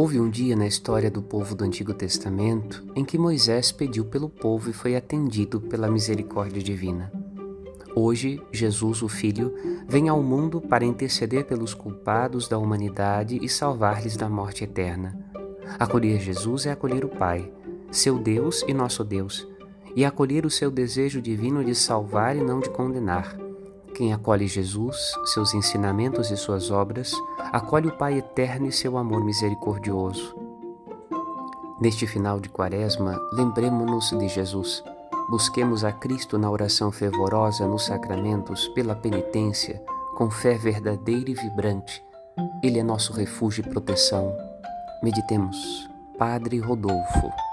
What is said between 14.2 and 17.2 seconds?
morte eterna. Acolher Jesus é acolher o